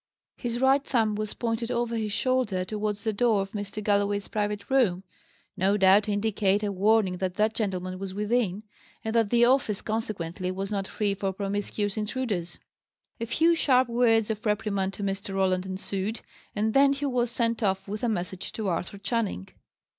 His 0.35 0.59
right 0.59 0.83
thumb 0.83 1.13
was 1.13 1.35
pointed 1.35 1.69
over 1.69 1.95
his 1.95 2.11
shoulder 2.11 2.65
towards 2.65 3.03
the 3.03 3.13
door 3.13 3.43
of 3.43 3.51
Mr. 3.51 3.83
Galloway's 3.83 4.27
private 4.27 4.67
room; 4.67 5.03
no 5.55 5.77
doubt, 5.77 6.05
to 6.05 6.11
indicate 6.11 6.63
a 6.63 6.71
warning 6.71 7.17
that 7.17 7.35
that 7.35 7.53
gentleman 7.53 7.99
was 7.99 8.11
within, 8.15 8.63
and 9.05 9.13
that 9.13 9.29
the 9.29 9.45
office, 9.45 9.79
consequently, 9.83 10.49
was 10.49 10.71
not 10.71 10.87
free 10.87 11.13
for 11.13 11.31
promiscuous 11.31 11.97
intruders. 11.97 12.57
A 13.19 13.27
few 13.27 13.53
sharp 13.53 13.89
words 13.89 14.31
of 14.31 14.43
reprimand 14.43 14.93
to 14.95 15.03
Mr. 15.03 15.35
Roland 15.35 15.67
ensued, 15.67 16.21
and 16.55 16.73
then 16.73 16.93
he 16.93 17.05
was 17.05 17.29
sent 17.29 17.61
off 17.61 17.87
with 17.87 18.01
a 18.03 18.09
message 18.09 18.51
to 18.53 18.67
Arthur 18.69 18.97
Channing. 18.97 19.49